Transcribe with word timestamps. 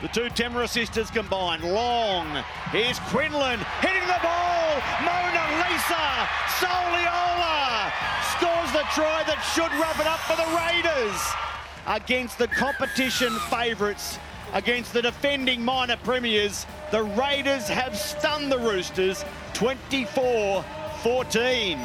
The 0.00 0.08
two 0.08 0.28
Temera 0.30 0.68
sisters 0.68 1.10
combined. 1.10 1.64
Long. 1.64 2.26
Here's 2.70 3.00
Quinlan 3.10 3.58
hitting 3.80 4.06
the 4.06 4.20
ball. 4.22 4.80
Mona 5.02 5.44
Lisa 5.58 6.06
Soliola 6.62 7.90
scores 8.36 8.70
the 8.72 8.86
try 8.94 9.24
that 9.26 9.42
should 9.54 9.72
wrap 9.80 9.98
it 9.98 10.06
up 10.06 10.20
for 10.20 10.36
the 10.36 10.46
Raiders 10.54 11.20
against 11.88 12.38
the 12.38 12.46
competition 12.46 13.32
favourites, 13.50 14.20
against 14.52 14.92
the 14.92 15.02
defending 15.02 15.64
minor 15.64 15.96
premiers. 15.96 16.64
The 16.92 17.02
Raiders 17.02 17.66
have 17.66 17.96
stunned 17.98 18.52
the 18.52 18.58
Roosters 18.58 19.24
24 19.54 20.64
14. 21.02 21.78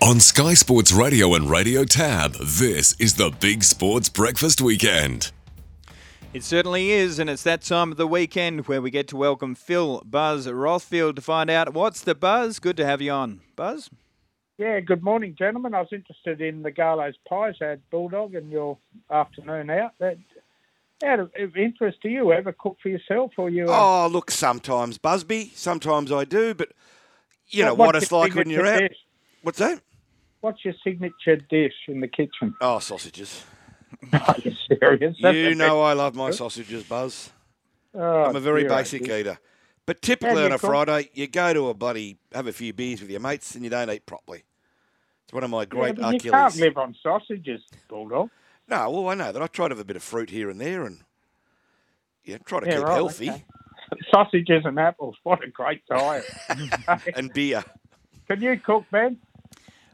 On 0.00 0.18
Sky 0.18 0.54
Sports 0.54 0.90
Radio 0.90 1.34
and 1.34 1.48
Radio 1.48 1.84
Tab, 1.84 2.34
this 2.34 2.96
is 2.98 3.14
the 3.14 3.30
Big 3.30 3.62
Sports 3.62 4.08
Breakfast 4.08 4.60
Weekend. 4.60 5.30
It 6.34 6.42
certainly 6.42 6.92
is, 6.92 7.18
and 7.18 7.28
it's 7.28 7.42
that 7.42 7.60
time 7.60 7.90
of 7.90 7.98
the 7.98 8.06
weekend 8.06 8.66
where 8.66 8.80
we 8.80 8.90
get 8.90 9.06
to 9.08 9.18
welcome 9.18 9.54
Phil 9.54 10.00
Buzz 10.02 10.46
Rothfield 10.46 11.16
to 11.16 11.20
find 11.20 11.50
out 11.50 11.74
what's 11.74 12.00
the 12.00 12.14
buzz. 12.14 12.58
Good 12.58 12.78
to 12.78 12.86
have 12.86 13.02
you 13.02 13.12
on, 13.12 13.40
Buzz. 13.54 13.90
Yeah, 14.56 14.80
good 14.80 15.02
morning, 15.02 15.34
gentlemen. 15.38 15.74
I 15.74 15.80
was 15.80 15.92
interested 15.92 16.40
in 16.40 16.62
the 16.62 16.70
Garlo's 16.70 17.16
Pies 17.28 17.56
ad 17.60 17.82
Bulldog 17.90 18.34
and 18.34 18.50
your 18.50 18.78
afternoon 19.10 19.68
out. 19.68 19.92
That 19.98 20.16
out 21.04 21.20
of, 21.20 21.32
of 21.38 21.54
interest 21.54 22.00
to 22.00 22.08
you, 22.08 22.32
ever 22.32 22.52
cook 22.52 22.78
for 22.82 22.88
yourself 22.88 23.32
or 23.36 23.50
you? 23.50 23.66
Uh... 23.66 24.04
Oh, 24.06 24.08
look, 24.10 24.30
sometimes 24.30 24.96
Busby, 24.96 25.52
sometimes 25.54 26.10
I 26.10 26.24
do, 26.24 26.54
but 26.54 26.70
you 27.48 27.62
know 27.62 27.74
what, 27.74 27.88
what 27.88 27.96
it's 27.96 28.10
like 28.10 28.34
when 28.34 28.48
you're 28.48 28.66
out. 28.66 28.80
Dish? 28.80 28.96
What's 29.42 29.58
that? 29.58 29.82
What's 30.40 30.64
your 30.64 30.74
signature 30.82 31.36
dish 31.36 31.74
in 31.88 32.00
the 32.00 32.08
kitchen? 32.08 32.54
Oh, 32.58 32.78
sausages. 32.78 33.44
Are 34.12 34.36
you 34.42 34.52
serious? 34.68 35.16
You 35.18 35.54
know 35.54 35.80
I 35.80 35.92
love 35.92 36.14
my 36.14 36.30
sausages, 36.30 36.84
Buzz. 36.84 37.30
Oh, 37.94 38.24
I'm 38.24 38.36
a 38.36 38.40
very 38.40 38.64
basic 38.64 39.08
eater. 39.08 39.38
But 39.84 40.00
typically 40.00 40.44
on 40.44 40.52
a 40.52 40.58
Friday, 40.58 41.10
you 41.12 41.26
go 41.26 41.52
to 41.52 41.68
a 41.68 41.74
bloody 41.74 42.16
have 42.32 42.46
a 42.46 42.52
few 42.52 42.72
beers 42.72 43.00
with 43.00 43.10
your 43.10 43.20
mates 43.20 43.54
and 43.54 43.64
you 43.64 43.70
don't 43.70 43.90
eat 43.90 44.06
properly. 44.06 44.44
It's 45.24 45.32
one 45.32 45.44
of 45.44 45.50
my 45.50 45.64
great 45.64 45.98
yeah, 45.98 46.08
Achilles. 46.08 46.24
You 46.24 46.30
can't 46.30 46.56
live 46.56 46.78
on 46.78 46.96
sausages, 47.02 47.62
Bulldog. 47.88 48.30
No, 48.68 48.90
well 48.90 49.08
I 49.08 49.14
know 49.14 49.32
that. 49.32 49.42
I 49.42 49.46
try 49.48 49.68
to 49.68 49.74
have 49.74 49.80
a 49.80 49.84
bit 49.84 49.96
of 49.96 50.02
fruit 50.02 50.30
here 50.30 50.48
and 50.48 50.60
there 50.60 50.84
and 50.84 51.00
yeah, 52.24 52.38
try 52.38 52.60
to 52.60 52.66
yeah, 52.66 52.76
keep 52.76 52.84
right, 52.84 52.94
healthy. 52.94 53.30
Okay. 53.30 53.44
Sausages 54.10 54.62
and 54.64 54.78
apples. 54.78 55.16
What 55.24 55.44
a 55.44 55.48
great 55.48 55.84
diet. 55.86 56.24
and 57.16 57.32
beer. 57.32 57.64
Can 58.28 58.40
you 58.40 58.58
cook, 58.58 58.84
Ben? 58.90 59.18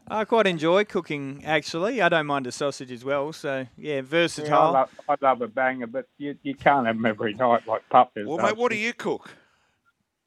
I 0.09 0.25
quite 0.25 0.47
enjoy 0.47 0.85
cooking, 0.85 1.43
actually. 1.45 2.01
I 2.01 2.09
don't 2.09 2.25
mind 2.25 2.47
a 2.47 2.51
sausage 2.51 2.91
as 2.91 3.05
well. 3.05 3.31
So, 3.31 3.67
yeah, 3.77 4.01
versatile. 4.01 4.49
Yeah, 4.49 4.57
I, 4.57 4.71
love, 4.71 4.89
I 5.09 5.15
love 5.21 5.41
a 5.41 5.47
banger, 5.47 5.87
but 5.87 6.07
you, 6.17 6.35
you 6.41 6.55
can't 6.55 6.87
have 6.87 6.95
them 6.95 7.05
every 7.05 7.33
night 7.33 7.67
like 7.67 7.87
pup 7.89 8.11
Well, 8.15 8.37
mate, 8.37 8.57
what 8.57 8.71
do 8.71 8.77
you 8.77 8.93
cook? 8.93 9.29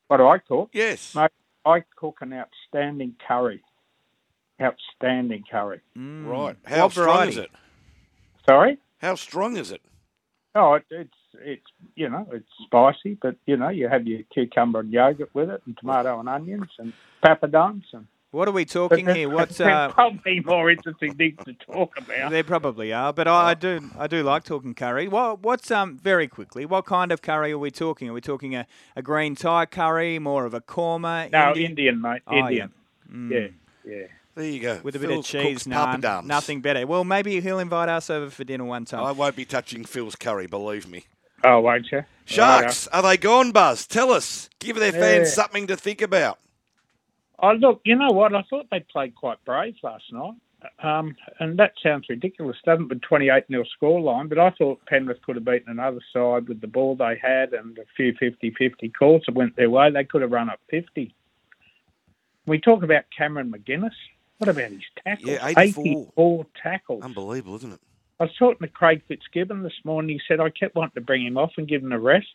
What 0.06 0.18
do 0.18 0.26
I 0.26 0.38
cook? 0.38 0.70
Yes. 0.72 1.14
Mate, 1.14 1.30
I 1.64 1.82
cook 1.96 2.18
an 2.20 2.32
outstanding 2.32 3.16
curry. 3.26 3.62
Outstanding 4.60 5.44
curry. 5.50 5.80
Mm. 5.96 6.28
Right. 6.28 6.56
How 6.64 6.84
what 6.84 6.92
strong 6.92 7.06
variety? 7.06 7.32
is 7.32 7.36
it? 7.38 7.50
Sorry? 8.48 8.78
How 8.98 9.14
strong 9.16 9.56
is 9.56 9.72
it? 9.72 9.82
Oh, 10.54 10.74
it, 10.74 10.84
it's 10.90 11.10
it's 11.34 11.66
you 11.94 12.10
know 12.10 12.28
it's 12.30 12.48
spicy, 12.64 13.16
but 13.20 13.36
you 13.46 13.56
know 13.56 13.70
you 13.70 13.88
have 13.88 14.06
your 14.06 14.20
cucumber 14.34 14.80
and 14.80 14.92
yogurt 14.92 15.30
with 15.32 15.48
it, 15.48 15.62
and 15.66 15.76
tomato 15.78 16.20
and 16.20 16.28
onions 16.28 16.68
and 16.78 16.92
papadums 17.24 17.84
and 17.92 18.06
what 18.32 18.48
are 18.48 18.52
we 18.52 18.64
talking 18.64 19.06
here? 19.06 19.28
What's 19.28 19.60
uh, 19.60 19.90
probably 19.90 20.40
more 20.40 20.70
interesting 20.70 21.14
things 21.14 21.38
to 21.44 21.52
talk 21.52 21.96
about? 21.98 22.30
There 22.30 22.42
probably 22.42 22.92
are, 22.92 23.12
but 23.12 23.28
I, 23.28 23.50
I, 23.50 23.54
do 23.54 23.90
I 23.98 24.06
do 24.06 24.22
like 24.22 24.42
talking 24.42 24.74
curry. 24.74 25.06
What 25.06 25.40
what's 25.40 25.70
um 25.70 25.98
very 25.98 26.26
quickly? 26.26 26.66
What 26.66 26.86
kind 26.86 27.12
of 27.12 27.22
curry 27.22 27.52
are 27.52 27.58
we 27.58 27.70
talking? 27.70 28.08
Are 28.08 28.12
we 28.12 28.22
talking 28.22 28.56
a, 28.56 28.66
a 28.96 29.02
green 29.02 29.36
Thai 29.36 29.66
curry, 29.66 30.18
more 30.18 30.46
of 30.46 30.54
a 30.54 30.60
korma? 30.60 31.30
No, 31.30 31.48
Indian, 31.50 31.70
Indian 31.70 32.00
mate. 32.00 32.22
Oh, 32.26 32.36
Indian. 32.36 32.72
Yeah. 33.06 33.14
Mm. 33.14 33.30
yeah, 33.30 33.92
yeah. 33.92 34.06
There 34.34 34.46
you 34.46 34.60
go. 34.60 34.80
With 34.82 34.96
a 34.96 34.98
bit 34.98 35.10
of 35.10 35.24
cheese, 35.26 35.64
naan, 35.64 36.24
nothing 36.24 36.62
better. 36.62 36.86
Well, 36.86 37.04
maybe 37.04 37.38
he'll 37.42 37.58
invite 37.58 37.90
us 37.90 38.08
over 38.08 38.30
for 38.30 38.44
dinner 38.44 38.64
one 38.64 38.86
time. 38.86 39.04
I 39.04 39.12
won't 39.12 39.36
be 39.36 39.44
touching 39.44 39.84
Phil's 39.84 40.16
curry, 40.16 40.46
believe 40.46 40.88
me. 40.88 41.04
Oh, 41.44 41.60
won't 41.60 41.92
you? 41.92 42.04
Sharks, 42.24 42.88
right, 42.90 42.98
are 42.98 43.02
they 43.02 43.16
gone, 43.18 43.52
Buzz? 43.52 43.86
Tell 43.86 44.10
us. 44.10 44.48
Give 44.58 44.76
their 44.76 44.92
fans 44.92 45.28
yeah. 45.28 45.34
something 45.34 45.66
to 45.66 45.76
think 45.76 46.00
about. 46.00 46.38
Oh, 47.42 47.52
look, 47.52 47.80
you 47.84 47.96
know 47.96 48.10
what? 48.10 48.34
I 48.34 48.42
thought 48.48 48.66
they 48.70 48.80
played 48.80 49.14
quite 49.14 49.44
brave 49.44 49.74
last 49.82 50.04
night. 50.12 50.34
Um, 50.82 51.16
and 51.40 51.58
that 51.58 51.72
sounds 51.82 52.06
ridiculous, 52.08 52.56
doesn't 52.64 52.92
it? 52.92 53.02
28 53.02 53.44
0 53.48 53.64
scoreline, 53.82 54.28
but 54.28 54.38
I 54.38 54.50
thought 54.50 54.84
Penrith 54.86 55.20
could 55.22 55.34
have 55.34 55.44
beaten 55.44 55.70
another 55.70 56.00
side 56.12 56.48
with 56.48 56.60
the 56.60 56.68
ball 56.68 56.94
they 56.94 57.18
had 57.20 57.52
and 57.52 57.76
a 57.78 57.82
few 57.96 58.14
50 58.18 58.54
50 58.56 58.88
calls 58.90 59.22
that 59.26 59.34
went 59.34 59.56
their 59.56 59.70
way. 59.70 59.90
They 59.90 60.04
could 60.04 60.22
have 60.22 60.30
run 60.30 60.48
up 60.48 60.60
50. 60.70 61.12
We 62.46 62.60
talk 62.60 62.84
about 62.84 63.04
Cameron 63.16 63.52
McInnes. 63.52 63.90
What 64.38 64.48
about 64.48 64.70
his 64.70 64.82
tackles? 65.04 65.28
Yeah, 65.28 65.46
84. 65.46 65.84
84 65.86 66.46
tackles. 66.62 67.02
Unbelievable, 67.02 67.56
isn't 67.56 67.72
it? 67.72 67.80
I 68.20 68.24
was 68.24 68.36
talking 68.38 68.66
to 68.66 68.72
Craig 68.72 69.02
Fitzgibbon 69.08 69.62
this 69.62 69.80
morning. 69.84 70.10
He 70.10 70.20
said, 70.28 70.40
I 70.40 70.50
kept 70.50 70.76
wanting 70.76 70.94
to 70.94 71.00
bring 71.00 71.26
him 71.26 71.38
off 71.38 71.52
and 71.56 71.68
give 71.68 71.82
him 71.82 71.92
a 71.92 71.98
rest. 71.98 72.34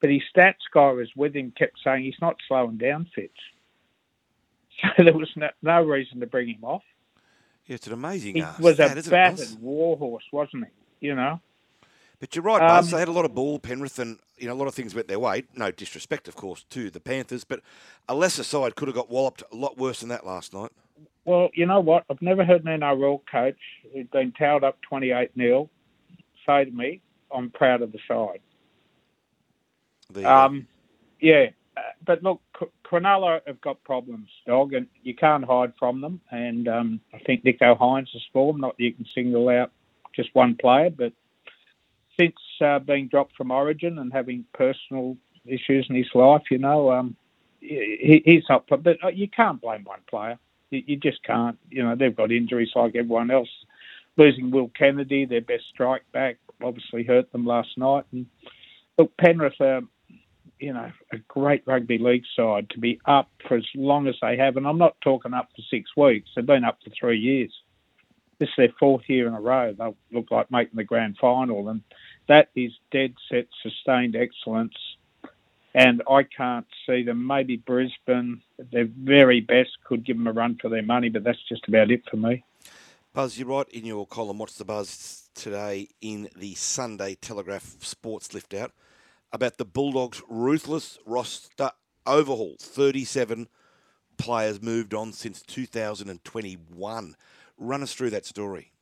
But 0.00 0.10
his 0.10 0.22
stats 0.34 0.54
guy 0.72 0.90
was 0.90 1.10
with 1.16 1.34
him, 1.34 1.52
kept 1.56 1.78
saying 1.82 2.04
he's 2.04 2.20
not 2.20 2.36
slowing 2.46 2.76
down, 2.76 3.08
Fitz. 3.14 3.32
So 4.80 4.88
there 5.04 5.12
was 5.12 5.30
no, 5.36 5.48
no 5.62 5.82
reason 5.82 6.20
to 6.20 6.26
bring 6.26 6.48
him 6.48 6.64
off. 6.64 6.82
Yeah, 7.66 7.74
it's 7.74 7.86
an 7.86 7.92
amazing. 7.92 8.36
He 8.36 8.42
uh, 8.42 8.52
was 8.60 8.78
a 8.78 8.94
battered 9.10 9.60
warhorse, 9.60 10.24
wasn't 10.32 10.66
he? 11.00 11.08
You 11.08 11.14
know. 11.14 11.40
But 12.18 12.34
you're 12.34 12.44
right, 12.44 12.60
Buzz. 12.60 12.86
Um, 12.86 12.96
they 12.96 13.00
had 13.00 13.08
a 13.08 13.12
lot 13.12 13.24
of 13.24 13.34
ball, 13.34 13.58
Penrith, 13.58 13.98
and 13.98 14.18
you 14.38 14.46
know 14.46 14.54
a 14.54 14.56
lot 14.56 14.68
of 14.68 14.74
things 14.74 14.94
went 14.94 15.08
their 15.08 15.18
way. 15.18 15.44
No 15.54 15.70
disrespect, 15.70 16.28
of 16.28 16.36
course, 16.36 16.64
to 16.70 16.90
the 16.90 17.00
Panthers, 17.00 17.44
but 17.44 17.60
a 18.08 18.14
lesser 18.14 18.42
side 18.42 18.74
could 18.74 18.88
have 18.88 18.94
got 18.94 19.10
walloped 19.10 19.42
a 19.52 19.56
lot 19.56 19.76
worse 19.76 20.00
than 20.00 20.08
that 20.08 20.24
last 20.24 20.54
night. 20.54 20.70
Well, 21.24 21.50
you 21.54 21.66
know 21.66 21.80
what? 21.80 22.04
I've 22.08 22.22
never 22.22 22.44
heard 22.44 22.64
an 22.64 22.80
NRL 22.80 23.20
coach 23.30 23.58
who'd 23.92 24.10
been 24.12 24.32
towed 24.32 24.64
up 24.64 24.80
28 24.82 25.32
0 25.36 25.68
say 26.46 26.64
to 26.64 26.70
me, 26.70 27.00
"I'm 27.34 27.50
proud 27.50 27.82
of 27.82 27.92
the 27.92 27.98
side." 28.08 28.40
Um, 30.24 30.68
yeah, 31.20 31.46
but 32.04 32.22
look, 32.22 32.40
Cronulla 32.84 33.40
have 33.46 33.60
got 33.60 33.82
problems, 33.84 34.28
dog, 34.46 34.72
and 34.72 34.86
you 35.02 35.14
can't 35.14 35.44
hide 35.44 35.72
from 35.78 36.00
them. 36.00 36.20
And 36.30 36.68
um, 36.68 37.00
I 37.12 37.18
think 37.18 37.44
Nicho 37.44 37.78
Hynes 37.78 38.08
has 38.12 38.22
formed. 38.32 38.60
Not 38.60 38.76
that 38.76 38.84
you 38.84 38.94
can 38.94 39.06
single 39.14 39.48
out 39.48 39.72
just 40.14 40.34
one 40.34 40.56
player, 40.56 40.90
but 40.90 41.12
since 42.18 42.36
uh, 42.64 42.78
being 42.78 43.08
dropped 43.08 43.36
from 43.36 43.50
Origin 43.50 43.98
and 43.98 44.12
having 44.12 44.44
personal 44.54 45.16
issues 45.44 45.86
in 45.90 45.96
his 45.96 46.08
life, 46.14 46.42
you 46.50 46.58
know, 46.58 46.90
um, 46.90 47.16
he, 47.60 48.22
he's 48.24 48.44
not. 48.48 48.66
But 48.68 48.86
uh, 49.04 49.08
you 49.08 49.28
can't 49.28 49.60
blame 49.60 49.84
one 49.84 50.00
player. 50.08 50.38
You, 50.70 50.82
you 50.86 50.96
just 50.96 51.22
can't. 51.24 51.58
You 51.70 51.82
know, 51.82 51.94
they've 51.96 52.16
got 52.16 52.32
injuries 52.32 52.70
like 52.74 52.96
everyone 52.96 53.30
else. 53.30 53.50
Losing 54.16 54.50
Will 54.50 54.70
Kennedy, 54.78 55.26
their 55.26 55.42
best 55.42 55.64
strike 55.74 56.10
back, 56.12 56.38
obviously 56.62 57.04
hurt 57.04 57.30
them 57.32 57.44
last 57.44 57.76
night. 57.76 58.04
And 58.12 58.26
look, 58.96 59.14
Penrith. 59.18 59.60
Um, 59.60 59.90
you 60.58 60.72
know, 60.72 60.90
a 61.12 61.18
great 61.28 61.62
rugby 61.66 61.98
league 61.98 62.24
side 62.34 62.70
to 62.70 62.78
be 62.78 63.00
up 63.04 63.28
for 63.46 63.56
as 63.56 63.66
long 63.74 64.06
as 64.08 64.16
they 64.22 64.36
have. 64.36 64.56
And 64.56 64.66
I'm 64.66 64.78
not 64.78 65.00
talking 65.02 65.34
up 65.34 65.50
for 65.54 65.62
six 65.70 65.90
weeks. 65.96 66.30
They've 66.34 66.46
been 66.46 66.64
up 66.64 66.78
for 66.82 66.90
three 66.90 67.18
years. 67.18 67.52
This 68.38 68.48
is 68.50 68.54
their 68.56 68.74
fourth 68.78 69.02
year 69.08 69.26
in 69.26 69.34
a 69.34 69.40
row. 69.40 69.74
They'll 69.76 69.96
look 70.12 70.30
like 70.30 70.50
making 70.50 70.76
the 70.76 70.84
grand 70.84 71.16
final. 71.20 71.68
And 71.68 71.82
that 72.28 72.48
is 72.54 72.72
dead 72.90 73.14
set, 73.30 73.46
sustained 73.62 74.16
excellence. 74.16 74.74
And 75.74 76.02
I 76.10 76.22
can't 76.22 76.66
see 76.86 77.02
them. 77.02 77.26
Maybe 77.26 77.56
Brisbane, 77.56 78.40
their 78.72 78.86
very 78.86 79.40
best, 79.40 79.70
could 79.84 80.04
give 80.06 80.16
them 80.16 80.26
a 80.26 80.32
run 80.32 80.58
for 80.60 80.70
their 80.70 80.82
money, 80.82 81.10
but 81.10 81.22
that's 81.22 81.42
just 81.48 81.68
about 81.68 81.90
it 81.90 82.02
for 82.10 82.16
me. 82.16 82.44
Buzz, 83.12 83.38
you're 83.38 83.48
right 83.48 83.68
in 83.70 83.84
your 83.84 84.06
column. 84.06 84.38
What's 84.38 84.56
the 84.56 84.64
buzz 84.64 85.28
today 85.34 85.88
in 86.00 86.28
the 86.36 86.54
Sunday 86.54 87.14
Telegraph 87.14 87.76
Sports 87.80 88.32
Lift 88.32 88.54
Out? 88.54 88.72
About 89.32 89.58
the 89.58 89.64
Bulldogs' 89.64 90.22
ruthless 90.28 90.98
roster 91.06 91.70
overhaul. 92.06 92.56
37 92.60 93.48
players 94.16 94.62
moved 94.62 94.94
on 94.94 95.12
since 95.12 95.42
2021. 95.42 97.16
Run 97.58 97.82
us 97.82 97.94
through 97.94 98.10
that 98.10 98.26
story. 98.26 98.72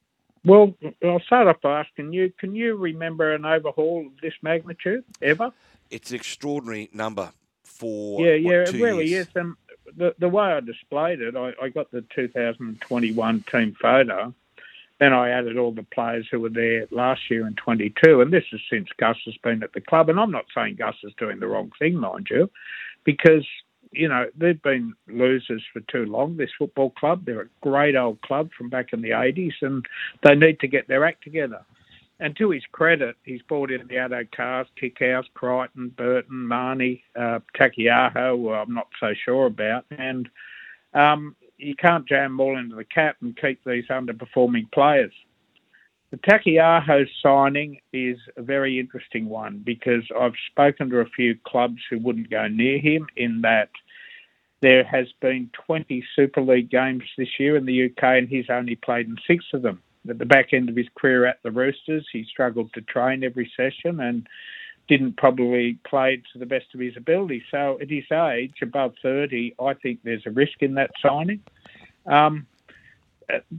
Well, 0.45 0.75
I'll 1.03 1.21
start 1.21 1.47
off 1.47 1.61
by 1.63 1.81
asking 1.81 2.13
you: 2.13 2.33
Can 2.39 2.55
you 2.55 2.77
remember 2.77 3.33
an 3.33 3.47
overhaul 3.47 4.07
of 4.07 4.21
this 4.21 4.35
magnitude 4.43 5.05
ever? 5.23 5.53
It's 5.91 6.11
an 6.11 6.17
extraordinary 6.17 6.91
number 6.93 7.33
for 7.63 8.21
yeah, 8.21 8.35
yeah, 8.35 8.59
what, 8.61 8.75
it 8.75 8.83
really 8.83 9.07
years? 9.07 9.27
is. 9.29 9.37
Um, 9.37 9.57
the 9.97 10.15
the 10.19 10.29
way 10.29 10.45
I 10.45 10.61
displayed 10.61 11.21
it, 11.21 11.35
I, 11.37 11.53
I 11.63 11.69
got 11.71 11.91
the 11.91 12.03
2021 12.15 13.45
team 13.51 13.77
photo, 13.81 14.35
then 15.05 15.13
I 15.13 15.29
added 15.29 15.59
all 15.59 15.71
the 15.71 15.83
players 15.83 16.27
who 16.31 16.41
were 16.41 16.49
there 16.49 16.87
last 16.91 17.21
year 17.31 17.47
in 17.47 17.55
22, 17.57 18.23
and 18.23 18.33
this 18.33 18.45
is 18.53 18.61
since 18.71 18.89
Gus 18.97 19.19
has 19.27 19.37
been 19.43 19.63
at 19.63 19.75
the 19.75 19.83
club. 19.83 20.09
And 20.09 20.19
I'm 20.19 20.31
not 20.31 20.47
saying 20.55 20.77
Gus 20.77 20.95
is 21.05 21.13
doing 21.19 21.41
the 21.41 21.47
wrong 21.47 21.71
thing, 21.79 21.95
mind 21.97 22.29
you, 22.31 22.51
because 23.05 23.47
you 23.93 24.09
know 24.09 24.27
they've 24.35 24.63
been 24.63 24.95
losers 25.07 25.63
for 25.75 25.81
too 25.81 26.07
long. 26.07 26.39
This 26.39 26.49
football 26.59 26.89
club, 26.91 27.27
they're 27.27 27.43
a 27.43 27.49
great 27.61 27.97
old 27.97 28.23
club 28.23 28.49
from 28.57 28.71
back 28.71 28.95
in 28.95 29.03
the 29.03 29.11
80s, 29.11 29.53
and 29.61 29.85
they 30.23 30.35
need 30.35 30.59
to 30.61 30.69
get 30.69 30.89
their 30.89 31.05
act 31.05 31.23
together. 31.23 31.61
and 32.19 32.35
to 32.37 32.51
his 32.51 32.65
credit, 32.73 33.17
he's 33.25 33.43
brought 33.43 33.71
in 33.71 33.87
the 33.87 33.97
Addo 33.97 34.27
Cars, 34.35 34.69
Kikaus, 34.81 35.25
Crichton, 35.35 35.91
Burton, 35.99 36.49
Mahoney, 36.49 37.05
uh, 37.15 37.41
Taukei'aho, 37.59 38.39
who 38.39 38.53
I'm 38.53 38.73
not 38.73 38.89
so 39.01 39.13
sure 39.13 39.47
about. 39.47 39.85
And 39.91 40.31
um, 40.95 41.37
you 41.59 41.75
can't 41.77 42.07
jam 42.07 42.33
them 42.33 42.41
all 42.41 42.59
into 42.59 42.77
the 42.77 42.85
cap 42.85 43.17
and 43.21 43.37
keep 43.37 43.63
these 43.65 43.87
underperforming 43.89 44.71
players. 44.73 45.13
The 46.11 46.19
Taukei'aho 46.19 47.07
signing 47.23 47.81
is 47.93 48.19
a 48.37 48.43
very 48.43 48.79
interesting 48.79 49.29
one 49.29 49.63
because 49.65 50.05
I've 50.19 50.35
spoken 50.51 50.91
to 50.91 51.01
a 51.01 51.07
few 51.07 51.37
clubs 51.45 51.81
who 51.91 51.99
wouldn't 51.99 52.31
go 52.31 52.47
near 52.47 52.79
him 52.79 53.07
in 53.17 53.41
that 53.43 53.71
there 54.61 54.85
has 54.85 55.07
been 55.21 55.51
20 55.67 56.05
Super 56.15 56.41
League 56.41 56.71
games 56.71 57.03
this 57.19 57.29
year 57.39 57.57
in 57.57 57.67
the 57.67 57.87
UK 57.87 58.03
and 58.03 58.29
he's 58.29 58.49
only 58.49 58.77
played 58.77 59.07
in 59.07 59.17
six 59.27 59.45
of 59.53 59.63
them 59.63 59.83
at 60.09 60.19
the 60.19 60.27
back 60.27 60.53
end 60.53 60.69
of 60.69 60.77
his 60.77 60.87
career 60.97 61.27
at 61.27 61.43
the 61.43 61.51
Roosters, 61.51 62.07
he 62.13 62.25
struggled 62.25 62.73
to 62.75 62.81
train 62.83 63.25
every 63.25 63.51
session 63.57 64.01
and 64.01 64.27
didn't 64.89 65.17
probably 65.17 65.79
play 65.89 66.23
to 66.33 66.39
the 66.39 66.47
best 66.47 66.67
of 66.75 66.81
his 66.81 66.97
ability. 66.97 67.43
So 67.51 67.79
at 67.81 67.91
his 67.91 68.05
age, 68.13 68.55
above 68.63 68.95
30, 69.03 69.55
I 69.61 69.75
think 69.75 70.01
there's 70.03 70.27
a 70.27 70.31
risk 70.31 70.61
in 70.63 70.75
that 70.75 70.91
signing. 71.01 71.41
Um, 72.07 72.47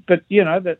but 0.07 0.23
you 0.29 0.43
know 0.43 0.59
that, 0.59 0.79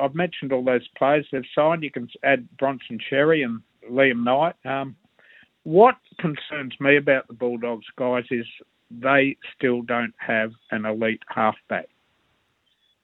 I've 0.00 0.14
mentioned 0.14 0.52
all 0.52 0.62
those 0.62 0.86
players 0.96 1.26
they've 1.32 1.42
signed. 1.54 1.82
You 1.82 1.90
can 1.90 2.08
add 2.22 2.48
Bronson 2.56 3.00
Xerri 3.10 3.44
and 3.44 3.60
Liam 3.90 4.22
Knight. 4.22 4.54
Um, 4.64 4.96
what 5.64 5.96
concerns 6.20 6.74
me 6.78 6.96
about 6.96 7.26
the 7.26 7.34
Bulldogs 7.34 7.86
guys 7.96 8.24
is 8.30 8.46
they 8.90 9.36
still 9.56 9.82
don't 9.82 10.14
have 10.18 10.52
an 10.70 10.84
elite 10.84 11.22
halfback. 11.26 11.88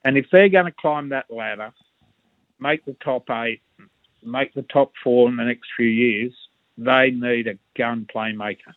And 0.05 0.17
if 0.17 0.27
they're 0.31 0.49
going 0.49 0.67
to 0.67 0.73
climb 0.73 1.09
that 1.09 1.31
ladder, 1.31 1.73
make 2.61 2.85
the 2.85 2.97
top 3.05 3.29
eight, 3.31 3.63
make 4.23 4.55
the 4.55 4.63
top 4.63 4.93
four 5.03 5.29
in 5.29 5.37
the 5.37 5.45
next 5.45 5.69
few 5.77 5.87
years, 5.87 6.33
they 6.87 7.11
need 7.11 7.47
a 7.49 7.59
gun 7.77 8.07
playmaker. 8.15 8.75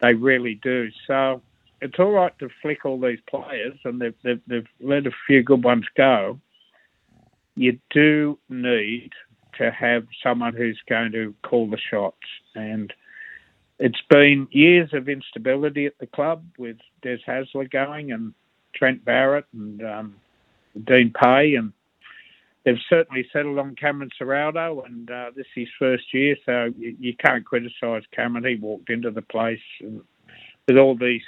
They 0.00 0.14
really 0.14 0.54
do. 0.62 0.88
So 1.06 1.42
it's 1.80 1.98
all 1.98 2.10
right 2.10 2.36
to 2.38 2.48
flick 2.60 2.84
all 2.84 3.00
these 3.00 3.20
players, 3.28 3.78
and 3.84 4.00
they've, 4.00 4.14
they've, 4.22 4.40
they've 4.46 4.66
let 4.80 5.06
a 5.06 5.12
few 5.26 5.42
good 5.42 5.64
ones 5.64 5.86
go. 5.96 6.40
You 7.54 7.78
do 7.90 8.38
need 8.48 9.10
to 9.58 9.70
have 9.70 10.06
someone 10.22 10.54
who's 10.54 10.80
going 10.88 11.12
to 11.12 11.34
call 11.42 11.68
the 11.68 11.78
shots. 11.78 12.16
And 12.54 12.92
it's 13.78 14.00
been 14.08 14.48
years 14.50 14.90
of 14.92 15.08
instability 15.08 15.86
at 15.86 15.98
the 15.98 16.06
club 16.06 16.44
with 16.56 16.78
Des 17.02 17.18
Hasler 17.26 17.70
going 17.70 18.12
and 18.12 18.32
Trent 18.74 19.04
Barrett 19.04 19.44
and 19.52 19.84
um, 19.84 20.16
Dean 20.84 21.12
Pay, 21.12 21.56
and 21.56 21.72
they've 22.64 22.78
certainly 22.88 23.28
settled 23.32 23.58
on 23.58 23.74
Cameron 23.76 24.10
Ciraldo, 24.20 24.84
and 24.84 25.10
uh, 25.10 25.30
this 25.34 25.46
is 25.56 25.66
his 25.66 25.68
first 25.78 26.12
year, 26.12 26.36
so 26.44 26.72
you, 26.78 26.96
you 26.98 27.16
can't 27.16 27.44
criticise 27.44 28.02
Cameron. 28.12 28.44
He 28.44 28.56
walked 28.56 28.90
into 28.90 29.10
the 29.10 29.22
place 29.22 29.60
with 29.80 30.76
all 30.76 30.96
these, 30.96 31.22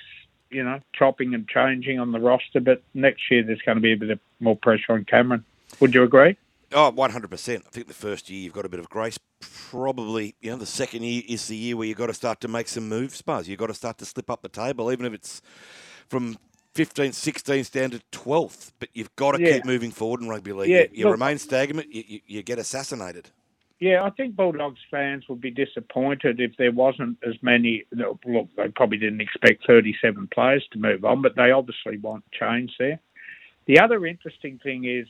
you 0.51 0.63
know, 0.63 0.81
chopping 0.95 1.35
and 1.35 1.49
changing 1.49 1.99
on 1.99 2.13
the 2.13 2.21
roster, 2.21 2.61
but 2.61 2.83
next 2.95 3.23
year 3.31 3.43
there's 3.43 3.63
going 3.63 3.77
to 3.77 3.83
be 3.83 3.93
a 3.93 3.97
bit 3.97 4.11
of 4.11 4.21
more 4.41 4.57
pressure 4.57 4.93
on 4.93 5.05
Cameron. 5.05 5.45
Would 5.81 5.95
you 5.95 6.03
agree? 6.03 6.37
Oh, 6.73 6.91
100%. 6.91 7.57
I 7.57 7.71
think 7.71 7.87
the 7.87 7.95
first 7.95 8.31
year 8.31 8.41
you've 8.41 8.53
got 8.53 8.65
a 8.65 8.69
bit 8.69 8.81
of 8.81 8.89
grace. 8.89 9.19
Probably, 9.71 10.35
you 10.41 10.51
know, 10.51 10.57
the 10.57 10.67
second 10.67 11.03
year 11.03 11.23
is 11.29 11.49
the 11.49 11.57
year 11.57 11.77
where 11.77 11.87
you've 11.87 11.99
got 11.99 12.07
to 12.07 12.15
start 12.15 12.41
to 12.41 12.49
make 12.49 12.69
some 12.69 12.89
moves, 12.89 13.23
Buzz. 13.23 13.49
You've 13.49 13.59
got 13.59 13.69
to 13.69 13.75
start 13.75 13.99
to 13.99 14.05
slip 14.05 14.31
up 14.31 14.43
the 14.43 14.49
table, 14.49 14.91
even 14.91 15.07
if 15.07 15.13
it's 15.13 15.43
from 16.09 16.37
15th, 16.75 17.11
16th 17.11 17.71
down 17.71 17.91
to 17.91 18.01
12th, 18.11 18.73
but 18.81 18.89
you've 18.93 19.15
got 19.17 19.33
to 19.33 19.43
yeah. 19.43 19.55
keep 19.55 19.65
moving 19.65 19.93
forward 19.93 20.21
in 20.21 20.29
rugby 20.29 20.53
league. 20.53 20.71
Yeah, 20.71 20.81
you, 20.81 20.89
you 20.93 21.05
look, 21.05 21.13
remain 21.13 21.39
stagnant, 21.39 21.93
you, 21.95 22.03
you, 22.07 22.21
you, 22.27 22.43
get 22.43 22.59
assassinated. 22.59 23.31
Yeah, 23.79 24.03
I 24.03 24.11
think 24.11 24.35
Bulldogs 24.35 24.81
fans 24.91 25.25
would 25.29 25.41
be 25.41 25.51
disappointed 25.51 26.41
if 26.41 26.57
there 26.57 26.73
wasn't 26.73 27.19
as 27.27 27.35
many. 27.43 27.85
Look, 27.93 28.21
they 28.57 28.69
probably 28.75 28.99
didn't 28.99 29.21
expect 29.21 29.67
37 29.67 30.29
players 30.35 30.67
to 30.73 30.79
move 30.79 31.05
on, 31.05 31.23
but 31.23 31.37
they 31.37 31.53
obviously 31.53 31.99
want 31.99 32.25
change 32.33 32.73
there. 32.79 33.01
The 33.67 33.81
other 33.81 34.05
interesting 34.05 34.59
thing 34.63 34.85
is, 34.85 35.07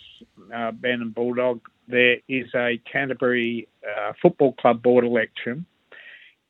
uh, 0.54 0.70
Ben 0.72 1.00
and 1.00 1.14
Bulldog, 1.14 1.60
there 1.88 2.18
is 2.28 2.46
a 2.54 2.80
Canterbury 2.90 3.68
uh, 3.84 4.12
Football 4.20 4.52
Club 4.52 4.82
board 4.82 5.04
election 5.04 5.66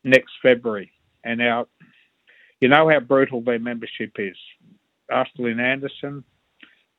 next 0.02 0.32
February, 0.42 0.92
and 1.22 1.40
our, 1.40 1.66
you 2.60 2.68
know 2.68 2.90
how 2.90 3.00
brutal 3.00 3.40
their 3.40 3.58
membership 3.58 4.12
is 4.18 4.36
asked 5.10 5.38
Lynne 5.38 5.60
Anderson, 5.60 6.24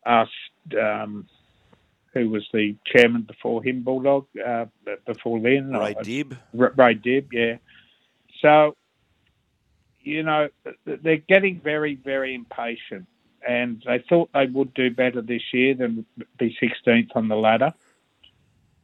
asked 0.06 0.32
um, 0.80 1.28
who 2.14 2.30
was 2.30 2.48
the 2.54 2.76
chairman 2.86 3.24
before 3.24 3.62
him, 3.62 3.84
Bulldog, 3.84 4.28
uh, 4.44 4.66
before 5.06 5.40
Lynne. 5.40 5.72
Ray 5.72 5.96
uh, 5.96 6.02
Dib. 6.02 6.38
Ray 6.54 6.94
Dib, 6.94 7.34
yeah. 7.34 7.58
So, 8.42 8.76
you 10.02 10.24
know, 10.24 10.48
they're 10.86 11.18
getting 11.18 11.60
very, 11.60 11.96
very 11.96 12.34
impatient. 12.34 13.08
And 13.48 13.84
they 13.86 14.04
thought 14.10 14.32
they 14.34 14.48
would 14.48 14.74
do 14.74 14.90
better 14.90 15.22
this 15.22 15.42
year 15.54 15.76
than 15.76 16.06
be 16.40 16.58
16th 16.60 17.10
on 17.16 17.28
the 17.28 17.36
ladder. 17.36 17.74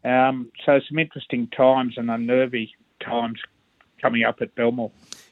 Um, 0.04 0.52
so 0.66 0.80
some 0.88 1.00
interesting 1.00 1.48
times 1.48 1.96
and 1.98 2.10
unnervy 2.10 2.70
times 3.00 3.40
coming 4.02 4.24
up 4.24 4.42
at 4.42 4.54
Belmore. 4.56 4.92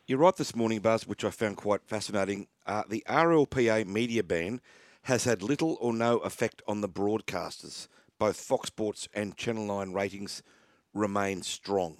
You're 0.10 0.18
right 0.18 0.36
this 0.36 0.56
morning, 0.56 0.80
Buzz, 0.80 1.06
which 1.06 1.24
I 1.24 1.30
found 1.30 1.58
quite 1.58 1.86
fascinating. 1.86 2.48
Uh, 2.66 2.82
the 2.90 3.04
RLPA 3.08 3.86
media 3.86 4.24
ban 4.24 4.60
has 5.04 5.26
had 5.26 5.44
little 5.44 5.78
or 5.80 5.94
no 5.94 6.18
effect 6.18 6.64
on 6.68 6.82
the 6.82 6.90
broadcasters. 6.90 7.88
Both 8.18 8.38
Fox 8.38 8.70
Sports 8.70 9.08
and 9.14 9.38
Channel 9.38 9.66
9 9.66 9.94
ratings 9.94 10.42
remain 10.96 11.44
strong. 11.44 11.98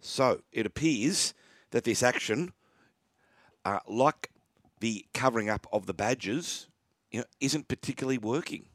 So 0.00 0.42
it 0.52 0.66
appears 0.66 1.34
that 1.72 1.82
this 1.82 2.00
action, 2.00 2.52
uh, 3.64 3.80
like 3.88 4.30
the 4.78 5.06
covering 5.12 5.50
up 5.50 5.66
of 5.72 5.86
the 5.86 5.94
badges, 5.94 6.68
you 7.10 7.18
know, 7.18 7.26
isn't 7.40 7.66
particularly 7.66 8.18
working. 8.18 8.66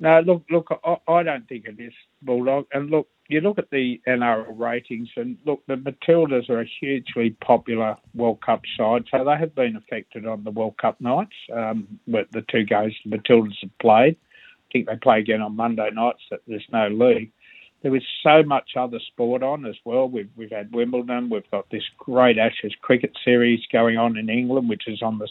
No, 0.00 0.18
look, 0.26 0.42
look, 0.50 0.80
I, 0.84 0.96
I 1.06 1.22
don't 1.22 1.48
think 1.48 1.66
it 1.66 1.80
is, 1.80 1.92
Bulldog. 2.20 2.66
And 2.72 2.90
look, 2.90 3.06
you 3.32 3.40
look 3.40 3.58
at 3.58 3.70
the 3.70 4.00
NRL 4.06 4.58
ratings, 4.58 5.08
and 5.16 5.36
look, 5.44 5.62
the 5.66 5.76
Matildas 5.76 6.48
are 6.50 6.60
a 6.60 6.70
hugely 6.80 7.30
popular 7.44 7.96
World 8.14 8.40
Cup 8.40 8.62
side, 8.76 9.04
so 9.10 9.24
they 9.24 9.36
have 9.36 9.54
been 9.54 9.76
affected 9.76 10.26
on 10.26 10.44
the 10.44 10.50
World 10.50 10.76
Cup 10.78 11.00
nights. 11.00 11.34
Um, 11.52 11.98
with 12.06 12.30
the 12.30 12.42
two 12.42 12.64
games 12.64 12.94
the 13.04 13.16
Matildas 13.16 13.58
have 13.62 13.78
played, 13.78 14.16
I 14.16 14.72
think 14.72 14.86
they 14.86 14.96
play 14.96 15.20
again 15.20 15.42
on 15.42 15.56
Monday 15.56 15.90
nights. 15.92 16.22
That 16.30 16.40
there's 16.46 16.66
no 16.72 16.88
league. 16.88 17.32
There 17.82 17.96
is 17.96 18.04
so 18.22 18.42
much 18.44 18.76
other 18.76 19.00
sport 19.08 19.42
on 19.42 19.66
as 19.66 19.76
well. 19.84 20.08
We've 20.08 20.30
we've 20.36 20.52
had 20.52 20.72
Wimbledon. 20.72 21.30
We've 21.30 21.50
got 21.50 21.70
this 21.70 21.84
great 21.98 22.38
Ashes 22.38 22.74
cricket 22.80 23.16
series 23.24 23.60
going 23.72 23.96
on 23.96 24.16
in 24.16 24.28
England, 24.28 24.68
which 24.68 24.86
is 24.86 25.02
on 25.02 25.18
the 25.18 25.28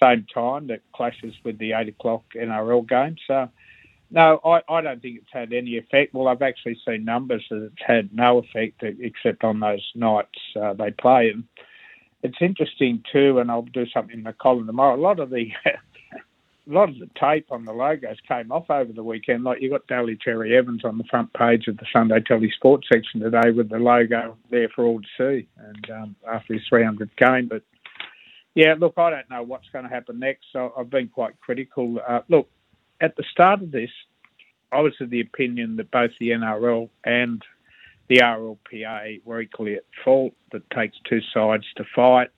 same 0.00 0.26
time 0.32 0.66
that 0.68 0.80
clashes 0.92 1.34
with 1.44 1.58
the 1.58 1.72
eight 1.72 1.88
o'clock 1.88 2.24
NRL 2.34 2.88
game. 2.88 3.16
So 3.26 3.48
no, 4.10 4.40
I, 4.44 4.60
I 4.68 4.80
don't 4.80 5.02
think 5.02 5.18
it's 5.18 5.32
had 5.32 5.52
any 5.52 5.76
effect. 5.76 6.14
Well, 6.14 6.28
I've 6.28 6.42
actually 6.42 6.78
seen 6.86 7.04
numbers 7.04 7.44
that 7.50 7.64
it's 7.64 7.82
had 7.86 8.10
no 8.12 8.38
effect 8.38 8.82
except 8.82 9.44
on 9.44 9.60
those 9.60 9.86
nights 9.94 10.38
uh, 10.60 10.72
they 10.72 10.90
play. 10.92 11.30
And 11.30 11.44
it's 12.22 12.38
interesting 12.40 13.02
too, 13.12 13.38
and 13.38 13.50
I'll 13.50 13.62
do 13.62 13.86
something 13.92 14.16
in 14.16 14.24
the 14.24 14.32
column 14.32 14.66
tomorrow. 14.66 14.96
A 14.96 15.00
lot 15.00 15.20
of 15.20 15.30
the 15.30 15.50
a 15.66 16.72
lot 16.72 16.88
of 16.88 16.98
the 16.98 17.08
tape 17.18 17.46
on 17.50 17.64
the 17.64 17.72
logos 17.72 18.16
came 18.26 18.50
off 18.50 18.70
over 18.70 18.92
the 18.92 19.02
weekend. 19.02 19.44
Like 19.44 19.60
you 19.60 19.70
got 19.70 19.86
Daly 19.86 20.18
Cherry 20.22 20.56
Evans 20.56 20.84
on 20.84 20.98
the 20.98 21.04
front 21.04 21.32
page 21.34 21.68
of 21.68 21.76
the 21.76 21.86
Sunday 21.92 22.20
Telly 22.20 22.50
Sports 22.56 22.88
section 22.92 23.20
today 23.20 23.50
with 23.50 23.70
the 23.70 23.78
logo 23.78 24.36
there 24.50 24.68
for 24.74 24.84
all 24.84 25.00
to 25.00 25.08
see, 25.16 25.48
and 25.58 25.90
um, 25.90 26.16
after 26.30 26.54
his 26.54 26.62
300th 26.70 27.16
game. 27.16 27.48
But 27.48 27.62
yeah, 28.54 28.74
look, 28.78 28.94
I 28.96 29.10
don't 29.10 29.30
know 29.30 29.42
what's 29.42 29.68
going 29.72 29.84
to 29.84 29.90
happen 29.90 30.18
next. 30.18 30.46
So 30.52 30.72
I've 30.76 30.90
been 30.90 31.08
quite 31.08 31.38
critical. 31.40 32.00
Uh, 32.06 32.20
look, 32.28 32.48
at 33.00 33.16
the 33.16 33.24
start 33.30 33.62
of 33.62 33.70
this, 33.70 33.90
I 34.72 34.80
was 34.80 34.94
of 35.00 35.10
the 35.10 35.20
opinion 35.20 35.76
that 35.76 35.90
both 35.90 36.10
the 36.20 36.30
NRL 36.30 36.90
and 37.04 37.42
the 38.08 38.18
RLPA 38.18 39.24
were 39.24 39.40
equally 39.40 39.74
at 39.76 39.84
fault. 40.04 40.34
That 40.52 40.68
takes 40.70 40.96
two 41.08 41.20
sides 41.32 41.64
to 41.76 41.84
fight. 41.94 42.30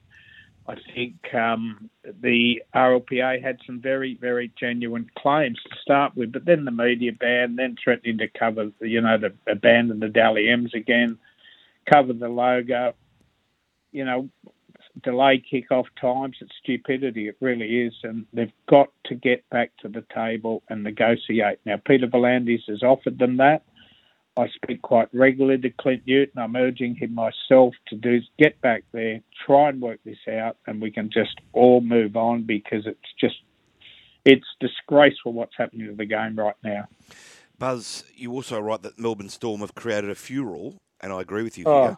I 0.69 0.76
think 0.95 1.35
um, 1.35 1.90
the 2.23 2.62
RLPA 2.75 3.43
had 3.43 3.59
some 3.67 3.81
very, 3.81 4.17
very 4.21 4.52
genuine 4.59 5.11
claims 5.19 5.59
to 5.69 5.76
start 5.81 6.17
with, 6.17 6.33
but 6.33 6.45
then 6.45 6.64
the 6.64 6.71
media 6.71 7.12
ban, 7.12 7.57
then 7.57 7.76
threatening 7.83 8.19
to 8.19 8.29
cover, 8.29 8.71
you 8.81 9.00
know, 9.00 9.19
to 9.19 9.33
abandon 9.49 9.99
the 9.99 10.09
Dally 10.09 10.49
M's 10.49 10.75
again, 10.75 11.19
cover 11.90 12.12
the 12.12 12.29
logo. 12.29 12.95
You 13.90 14.05
know, 14.05 14.29
delay 15.02 15.42
kick-off 15.50 15.87
times. 16.00 16.37
It's 16.40 16.52
stupidity. 16.62 17.28
It 17.28 17.37
really 17.40 17.83
is, 17.83 17.95
and 18.02 18.26
they've 18.33 18.52
got 18.69 18.88
to 19.07 19.14
get 19.14 19.49
back 19.50 19.73
to 19.83 19.88
the 19.88 20.04
table 20.14 20.62
and 20.69 20.83
negotiate. 20.83 21.59
Now, 21.64 21.76
Peter 21.85 22.07
V'landys 22.07 22.69
has 22.69 22.83
offered 22.83 23.19
them 23.19 23.37
that. 23.38 23.62
I 24.37 24.49
speak 24.49 24.83
quite 24.83 25.09
regularly 25.12 25.61
to 25.62 25.71
Clint 25.71 26.02
Newton. 26.07 26.40
I'm 26.40 26.57
urging 26.57 26.95
him 26.95 27.14
myself 27.14 27.75
to 27.88 27.97
do 27.97 28.21
get 28.38 28.61
back 28.61 28.85
there, 28.92 29.21
try 29.45 29.69
and 29.69 29.80
work 29.83 29.99
this 30.04 30.19
out, 30.30 30.57
and 30.66 30.80
we 30.80 30.90
can 30.90 31.11
just 31.12 31.37
all 31.52 31.80
move 31.80 32.16
on 32.16 32.45
because 32.45 32.87
it's 32.87 32.99
just 33.21 33.37
it's 34.25 34.47
disgraceful 34.61 35.33
what's 35.33 35.54
happening 35.57 35.88
to 35.88 35.95
the 35.95 36.04
game 36.07 36.37
right 36.37 36.54
now. 36.62 36.87
Buzz, 37.59 38.04
you 38.14 38.33
also 38.33 38.61
write 38.61 38.83
that 38.83 38.99
Melbourne 38.99 39.28
Storm 39.28 39.61
have 39.61 39.75
created 39.75 40.11
a 40.11 40.14
furor, 40.14 40.73
and 41.00 41.12
I 41.12 41.21
agree 41.21 41.42
with 41.42 41.59
you 41.59 41.64
Oh. 41.66 41.83
here, 41.83 41.97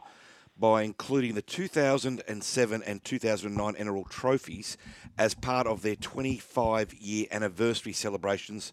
by 0.56 0.82
including 0.82 1.34
the 1.34 1.42
2007 1.42 2.82
and 2.86 3.04
2009 3.04 3.74
NRL 3.74 4.08
trophies 4.08 4.76
as 5.18 5.34
part 5.34 5.66
of 5.66 5.82
their 5.82 5.96
25 5.96 6.94
year 6.94 7.26
anniversary 7.30 7.92
celebrations 7.92 8.72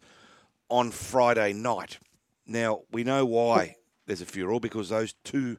on 0.69 0.91
Friday 0.91 1.53
night. 1.53 2.00
Now, 2.45 2.81
we 2.91 3.03
know 3.03 3.25
why 3.25 3.75
there's 4.05 4.21
a 4.21 4.25
furor 4.25 4.59
because 4.59 4.89
those 4.89 5.13
two 5.24 5.57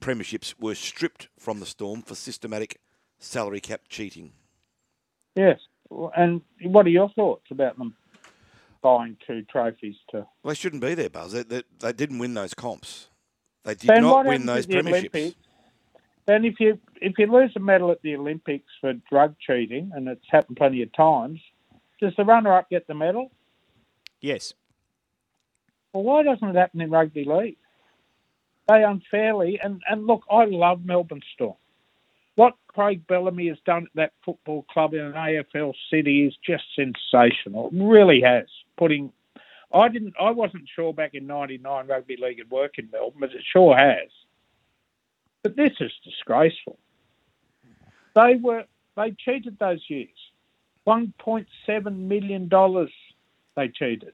premierships 0.00 0.54
were 0.58 0.74
stripped 0.74 1.28
from 1.38 1.60
the 1.60 1.66
Storm 1.66 2.02
for 2.02 2.14
systematic 2.14 2.80
salary 3.18 3.60
cap 3.60 3.82
cheating. 3.88 4.32
Yes. 5.36 5.60
And 6.16 6.40
what 6.62 6.86
are 6.86 6.90
your 6.90 7.10
thoughts 7.10 7.46
about 7.50 7.76
them 7.78 7.94
buying 8.82 9.16
two 9.26 9.42
trophies 9.42 9.96
to? 10.10 10.26
Well, 10.42 10.52
they 10.52 10.54
shouldn't 10.54 10.82
be 10.82 10.94
there, 10.94 11.10
Buzz. 11.10 11.32
They, 11.32 11.42
they, 11.42 11.62
they 11.78 11.92
didn't 11.92 12.18
win 12.18 12.34
those 12.34 12.54
comps. 12.54 13.08
They 13.64 13.74
did 13.74 13.88
Then 13.90 14.02
not 14.02 14.24
win 14.24 14.46
those 14.46 14.66
premierships. 14.66 14.88
Olympics? 14.88 15.36
Then 16.30 16.44
if 16.44 16.60
you 16.60 16.78
if 17.02 17.18
you 17.18 17.26
lose 17.26 17.50
a 17.56 17.58
medal 17.58 17.90
at 17.90 18.02
the 18.02 18.14
Olympics 18.14 18.70
for 18.80 18.92
drug 19.10 19.34
cheating, 19.44 19.90
and 19.92 20.06
it's 20.06 20.24
happened 20.30 20.58
plenty 20.58 20.80
of 20.80 20.92
times, 20.92 21.40
does 22.00 22.12
the 22.16 22.24
runner-up 22.24 22.70
get 22.70 22.86
the 22.86 22.94
medal? 22.94 23.32
Yes. 24.20 24.54
Well, 25.92 26.04
why 26.04 26.22
doesn't 26.22 26.46
it 26.46 26.54
happen 26.54 26.82
in 26.82 26.90
rugby 26.92 27.24
league? 27.24 27.56
They 28.68 28.84
unfairly 28.84 29.58
and 29.60 29.82
and 29.90 30.06
look, 30.06 30.22
I 30.30 30.44
love 30.44 30.84
Melbourne 30.84 31.22
Storm. 31.34 31.56
What 32.36 32.54
Craig 32.68 33.08
Bellamy 33.08 33.48
has 33.48 33.58
done 33.66 33.86
at 33.86 33.96
that 33.96 34.12
football 34.24 34.64
club 34.70 34.94
in 34.94 35.00
an 35.00 35.14
AFL 35.14 35.74
city 35.92 36.26
is 36.26 36.36
just 36.46 36.62
sensational. 36.76 37.70
It 37.72 37.82
really 37.82 38.20
has. 38.20 38.46
Putting, 38.78 39.12
I 39.74 39.88
didn't, 39.88 40.14
I 40.20 40.30
wasn't 40.30 40.68
sure 40.76 40.94
back 40.94 41.14
in 41.14 41.26
'99 41.26 41.88
rugby 41.88 42.16
league 42.22 42.38
would 42.38 42.52
work 42.52 42.78
in 42.78 42.88
Melbourne, 42.92 43.18
but 43.18 43.30
it 43.30 43.42
sure 43.52 43.76
has. 43.76 44.10
But 45.42 45.56
this 45.56 45.72
is 45.80 45.92
disgraceful. 46.04 46.78
They 48.14 48.36
were, 48.42 48.64
they 48.96 49.12
cheated 49.24 49.58
those 49.58 49.82
years. 49.88 50.08
1.7 50.86 51.96
million 51.96 52.48
dollars 52.48 52.90
they 53.56 53.68
cheated. 53.68 54.12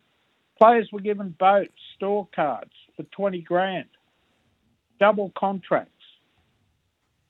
Players 0.59 0.89
were 0.93 1.01
given 1.01 1.35
boats, 1.39 1.73
store 1.97 2.29
cards 2.35 2.73
for 2.97 3.03
20 3.05 3.41
grand, 3.43 3.89
double 4.99 5.33
contracts. 5.37 5.93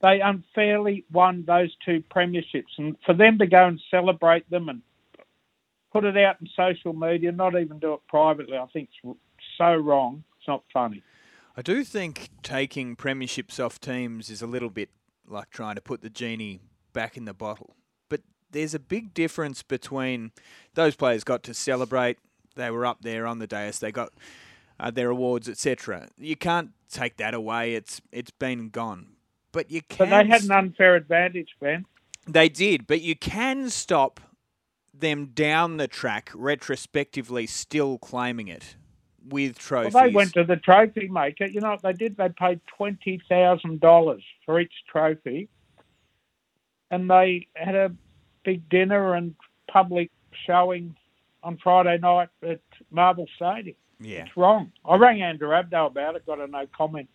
They 0.02 0.20
unfairly 0.20 1.04
won 1.12 1.44
those 1.46 1.74
two 1.84 2.02
premierships, 2.14 2.78
and 2.78 2.96
for 3.04 3.14
them 3.14 3.38
to 3.38 3.46
go 3.46 3.66
and 3.66 3.80
celebrate 3.90 4.48
them 4.50 4.68
and 4.68 4.82
put 5.92 6.04
it 6.04 6.16
out 6.16 6.36
in 6.40 6.48
social 6.56 6.92
media, 6.92 7.32
not 7.32 7.58
even 7.58 7.78
do 7.78 7.94
it 7.94 8.00
privately, 8.08 8.56
I 8.56 8.66
think 8.72 8.90
it's 9.02 9.18
so 9.58 9.74
wrong. 9.74 10.22
It's 10.38 10.48
not 10.48 10.62
funny. 10.72 11.02
I 11.58 11.62
do 11.62 11.84
think 11.84 12.28
taking 12.42 12.96
premierships 12.96 13.64
off 13.64 13.80
teams 13.80 14.28
is 14.28 14.42
a 14.42 14.46
little 14.46 14.68
bit 14.68 14.90
like 15.26 15.48
trying 15.48 15.76
to 15.76 15.80
put 15.80 16.02
the 16.02 16.10
genie 16.10 16.60
back 16.92 17.16
in 17.16 17.24
the 17.24 17.32
bottle. 17.32 17.76
But 18.10 18.20
there's 18.50 18.74
a 18.74 18.78
big 18.78 19.14
difference 19.14 19.62
between 19.62 20.32
those 20.74 20.96
players 20.96 21.24
got 21.24 21.42
to 21.44 21.54
celebrate. 21.54 22.18
They 22.56 22.70
were 22.70 22.84
up 22.84 23.00
there 23.00 23.26
on 23.26 23.38
the 23.38 23.46
dais. 23.46 23.78
They 23.78 23.90
got 23.90 24.12
uh, 24.78 24.90
their 24.90 25.08
awards, 25.08 25.48
etc. 25.48 26.08
You 26.18 26.36
can't 26.36 26.72
take 26.90 27.16
that 27.16 27.32
away. 27.32 27.74
It's 27.74 28.02
it's 28.12 28.30
been 28.30 28.68
gone. 28.68 29.08
But 29.52 29.70
you 29.70 29.80
can. 29.80 30.10
But 30.10 30.24
they 30.24 30.28
had 30.28 30.42
an 30.44 30.52
unfair 30.52 30.94
advantage, 30.94 31.56
Ben. 31.58 31.86
They 32.26 32.50
did, 32.50 32.86
but 32.86 33.00
you 33.00 33.16
can 33.16 33.70
stop 33.70 34.20
them 34.92 35.26
down 35.26 35.78
the 35.78 35.88
track 35.88 36.30
retrospectively, 36.34 37.46
still 37.46 37.98
claiming 37.98 38.48
it 38.48 38.76
with 39.28 39.58
trophies. 39.58 39.94
Well, 39.94 40.04
they 40.04 40.12
went 40.12 40.32
to 40.34 40.44
the 40.44 40.56
trophy 40.56 41.08
maker. 41.08 41.46
You 41.46 41.60
know 41.60 41.70
what 41.70 41.82
they 41.82 41.92
did? 41.92 42.16
They 42.16 42.28
paid 42.28 42.60
twenty 42.66 43.20
thousand 43.28 43.80
dollars 43.80 44.22
for 44.44 44.60
each 44.60 44.72
trophy, 44.90 45.48
and 46.90 47.10
they 47.10 47.48
had 47.54 47.74
a 47.74 47.92
big 48.44 48.68
dinner 48.68 49.14
and 49.14 49.34
public 49.70 50.10
showing 50.46 50.96
on 51.42 51.58
Friday 51.62 51.98
night 51.98 52.28
at 52.42 52.60
Marvel 52.90 53.26
Stadium. 53.36 53.76
yeah. 54.00 54.24
It's 54.26 54.36
wrong. 54.36 54.72
I 54.84 54.96
rang 54.96 55.22
Andrew 55.22 55.48
Abdo 55.48 55.86
about 55.86 56.16
it. 56.16 56.26
Got 56.26 56.40
a 56.40 56.46
no 56.46 56.66
comment. 56.76 57.08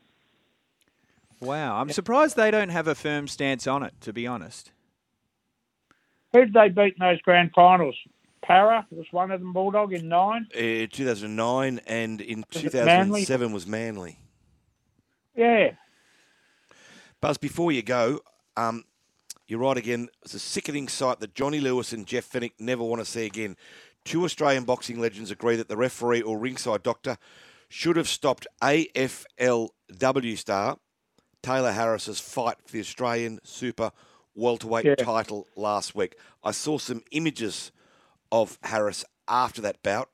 Wow, 1.39 1.81
I'm 1.81 1.89
surprised 1.89 2.35
they 2.35 2.51
don't 2.51 2.69
have 2.69 2.87
a 2.87 2.95
firm 2.95 3.27
stance 3.27 3.65
on 3.67 3.83
it. 3.83 3.93
To 4.01 4.13
be 4.13 4.27
honest. 4.27 4.71
Who 6.33 6.45
did 6.45 6.53
they 6.53 6.69
beat 6.69 6.95
in 6.99 6.99
those 6.99 7.21
grand 7.21 7.51
finals? 7.53 7.95
Parra 8.41 8.85
was 8.91 9.05
one 9.11 9.31
of 9.31 9.39
them. 9.39 9.53
Bulldog 9.53 9.93
in 9.93 10.07
nine. 10.09 10.47
Uh, 10.55 10.87
2009 10.91 11.79
and 11.87 12.21
in 12.21 12.43
Was 12.53 12.63
it 12.63 12.73
Manly? 12.73 13.21
2007 13.21 13.51
was 13.51 13.67
Manly. 13.67 14.17
Yeah. 15.35 15.71
Buzz, 17.21 17.37
before 17.37 17.71
you 17.71 17.83
go, 17.83 18.19
um, 18.57 18.83
you're 19.47 19.59
right 19.59 19.77
again. 19.77 20.09
It's 20.23 20.33
a 20.33 20.39
sickening 20.39 20.87
sight 20.87 21.19
that 21.19 21.35
Johnny 21.35 21.59
Lewis 21.59 21.93
and 21.93 22.07
Jeff 22.07 22.29
Fenech 22.29 22.53
never 22.59 22.83
want 22.83 22.99
to 22.99 23.05
see 23.05 23.25
again. 23.25 23.55
Two 24.03 24.23
Australian 24.23 24.63
boxing 24.63 24.99
legends 24.99 25.29
agree 25.29 25.55
that 25.55 25.67
the 25.67 25.77
referee 25.77 26.21
or 26.23 26.39
ringside 26.39 26.81
doctor 26.81 27.17
should 27.69 27.95
have 27.95 28.07
stopped 28.07 28.47
AFLW 28.61 30.37
star 30.37 30.77
Taylor 31.43 31.71
Harris's 31.71 32.19
fight 32.19 32.57
for 32.65 32.71
the 32.71 32.79
Australian 32.79 33.39
Super 33.43 33.91
welterweight 34.35 34.85
Yeah. 34.85 34.95
title 34.95 35.47
last 35.55 35.93
week. 35.95 36.15
I 36.43 36.51
saw 36.51 36.77
some 36.77 37.03
images 37.11 37.71
of 38.31 38.57
Harris 38.63 39.05
after 39.27 39.61
that 39.61 39.81
bout. 39.83 40.09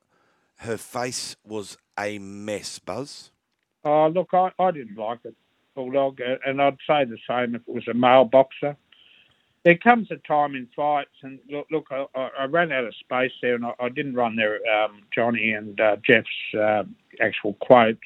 Her 0.58 0.78
face 0.78 1.36
was 1.44 1.78
a 2.00 2.20
mess, 2.20 2.80
Buzz. 2.80 3.32
Oh, 3.84 4.08
look, 4.08 4.30
I, 4.34 4.52
I 4.60 4.72
didn't 4.72 4.98
like 4.98 5.20
it, 5.24 5.36
Bulldog, 5.76 6.20
and 6.46 6.62
I'd 6.62 6.78
say 6.88 7.06
the 7.06 7.18
same 7.28 7.56
if 7.56 7.62
it 7.68 7.74
was 7.74 7.88
a 7.88 7.94
male 7.94 8.26
boxer. 8.26 8.76
There 9.64 9.78
comes 9.78 10.10
a 10.12 10.18
time 10.18 10.56
in 10.56 10.68
fights, 10.76 11.12
and 11.24 11.40
look, 11.50 11.68
look 11.72 11.86
I, 11.92 12.06
I 12.16 12.30
I 12.40 12.46
ran 12.46 12.72
out 12.72 12.86
of 12.86 12.96
space 12.96 13.32
there, 13.42 13.56
and 13.56 13.66
I, 13.66 13.74
I 13.80 13.90
didn't 13.90 14.16
run 14.16 14.36
their 14.36 14.60
um, 14.68 15.02
Johnny 15.14 15.52
and 15.52 15.80
uh, 15.80 15.98
Jeff's 16.06 16.56
uh, 16.58 16.84
actual 17.20 17.54
quotes. 17.56 18.00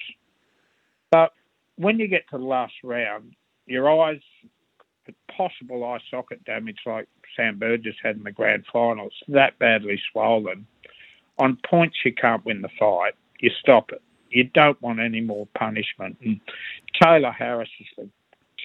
But 1.12 1.34
when 1.76 2.00
you 2.00 2.08
get 2.08 2.24
to 2.32 2.38
the 2.38 2.44
last 2.44 2.74
round, 2.84 3.36
your 3.68 3.90
eyes, 3.90 4.22
possible 5.36 5.84
eye 5.84 6.00
socket 6.10 6.44
damage 6.46 6.80
like 6.86 7.08
Sam 7.36 7.58
Burgess 7.58 7.96
had 8.02 8.18
in 8.18 8.24
the 8.24 8.32
grand 8.32 8.66
finals, 8.72 9.14
that 9.28 9.58
badly 9.60 10.00
swollen. 10.12 10.66
On 11.40 11.58
points, 11.70 11.98
you 12.06 12.14
can't 12.14 12.46
win 12.46 12.62
the 12.62 12.70
fight. 12.80 13.14
You 13.40 13.50
stop 13.62 13.92
it 13.92 14.02
you 14.32 14.46
don't 14.46 14.82
want 14.82 15.00
any 15.00 15.22
more 15.22 15.48
punishment. 15.58 16.18
And 16.24 16.40
Taylor 17.02 17.32
Harris 17.32 17.70
is 17.80 17.88
the 17.98 18.10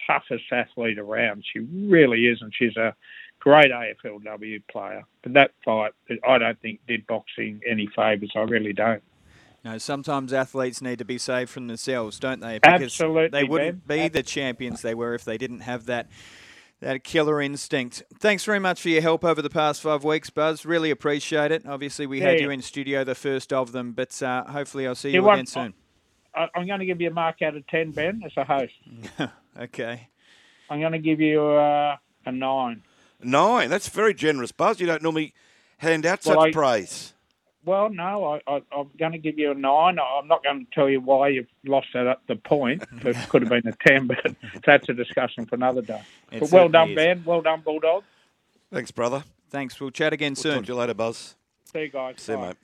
toughest 0.07 0.45
athlete 0.51 0.99
around. 0.99 1.45
She 1.53 1.61
really 1.61 2.27
is, 2.27 2.41
and 2.41 2.53
she's 2.55 2.77
a 2.77 2.95
great 3.41 3.71
AFLW 3.71 4.63
player. 4.71 5.05
But 5.23 5.35
that 5.35 5.51
fight, 5.65 5.93
I 6.27 6.39
don't 6.39 6.61
think 6.61 6.81
did 6.87 7.07
boxing 7.07 7.61
any 7.69 7.89
favours. 7.95 8.33
I 8.35 8.41
really 8.41 8.73
don't. 8.73 9.03
No, 9.65 9.79
sometimes 9.79 10.33
athletes 10.33 10.81
need 10.81 11.01
to 11.01 11.05
be 11.05 11.19
saved 11.19 11.51
from 11.51 11.67
themselves, 11.67 12.21
don't 12.21 12.41
they? 12.41 12.61
Because 12.61 12.83
Absolutely, 12.83 13.29
they 13.29 13.45
wouldn't 13.45 13.87
Ben. 13.87 14.05
be 14.05 14.09
the 14.09 14.23
champions 14.23 14.83
they 14.83 14.95
were 14.95 15.15
if 15.15 15.25
they 15.25 15.37
didn't 15.37 15.61
have 15.61 15.87
that 15.87 16.07
that 16.81 17.05
killer 17.05 17.41
instinct. 17.41 18.03
Thanks 18.19 18.45
very 18.45 18.59
much 18.59 18.83
for 18.83 18.89
your 18.89 19.01
help 19.03 19.25
over 19.25 19.41
the 19.41 19.51
past 19.51 19.81
five 19.83 20.05
weeks, 20.05 20.31
Buzz. 20.31 20.67
Really 20.67 20.91
appreciate 20.91 21.51
it. 21.53 21.67
Obviously, 21.67 22.07
we 22.07 22.21
had 22.21 22.41
you 22.41 22.51
in 22.51 22.61
studio, 22.63 23.03
the 23.05 23.15
first 23.15 23.53
of 23.53 23.73
them, 23.73 23.93
but 23.93 24.23
uh, 24.23 24.45
hopefully, 24.45 24.87
I'll 24.87 24.95
see 24.95 25.11
You 25.11 25.23
you, 25.23 25.31
again 25.31 25.47
soon. 25.47 25.75
I, 26.35 26.49
I'm 26.55 26.67
going 26.67 26.81
to 26.81 26.87
give 26.87 27.01
you 27.01 27.09
a 27.09 27.13
mark 27.13 27.41
out 27.43 27.57
of 27.57 27.67
10, 27.69 27.93
Ben, 27.93 28.23
as 28.25 28.33
a 28.37 28.45
host. 28.45 28.75
Okay. 29.59 30.09
I'm 30.69 30.81
going 30.81 30.93
to 30.93 30.99
give 30.99 31.19
you 31.19 31.43
uh, 31.43 31.97
a 32.27 32.33
nine. 32.33 32.83
Nine. 33.23 33.71
That's 33.71 33.89
very 33.89 34.13
generous, 34.13 34.53
Buzz. 34.53 34.81
You 34.81 34.87
don't 34.87 35.03
normally 35.03 35.33
hand 35.79 36.05
out 36.05 36.21
Well, 36.27 36.43
such 36.43 36.49
I- 36.49 36.53
praise. 36.53 37.15
Well, 37.67 37.91
no, 37.91 38.25
I, 38.25 38.41
I, 38.47 38.63
I'm 38.71 38.91
going 38.97 39.11
to 39.13 39.19
give 39.19 39.39
you 39.39 39.51
a 39.51 39.55
nine. 39.55 39.99
I'm 39.99 40.29
not 40.29 40.45
going 40.45 40.65
to 40.65 40.71
tell 40.73 40.89
you 40.89 41.01
why 41.01 41.29
you've 41.29 41.49
lost 41.65 41.89
that 41.95 42.07
at 42.07 42.21
the 42.29 42.37
point. 42.37 42.85
It 43.05 43.17
could 43.29 43.43
have 43.43 43.51
been 43.51 43.67
a 43.67 43.77
10, 43.87 44.07
but 44.07 44.19
that's 44.65 44.89
a 44.89 44.95
discussion 44.95 45.47
for 45.47 45.57
another 45.57 45.83
day. 45.83 46.01
It 46.31 46.41
but 46.41 46.53
well 46.53 46.69
done, 46.69 46.91
is. 46.91 46.95
Ben. 46.97 47.23
Well 47.25 47.43
done, 47.43 47.63
Bulldog. 47.63 48.05
Thanks, 48.73 48.93
brother. 48.93 49.25
Thanks. 49.51 49.81
We'll 49.81 49.91
chat 49.91 50.13
again 50.13 50.33
We'll 50.33 50.43
soon. 50.43 50.55
talk 50.57 50.65
to 50.67 50.73
you 50.73 50.79
later, 50.79 50.95
Buzz. 50.95 51.35
See 51.73 51.81
you 51.81 51.89
guys. 51.89 52.15
See 52.19 52.33
you, 52.33 52.39
mate. 52.39 52.57